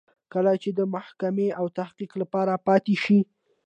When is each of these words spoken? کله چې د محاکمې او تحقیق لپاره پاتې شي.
کله 0.33 0.53
چې 0.61 0.69
د 0.79 0.81
محاکمې 0.93 1.47
او 1.59 1.65
تحقیق 1.79 2.11
لپاره 2.21 2.53
پاتې 2.67 2.95
شي. 3.03 3.19